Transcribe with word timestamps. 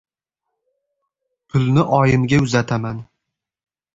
Pulni 1.49 1.83
oyimga 1.99 2.41
uzataman. 2.45 3.01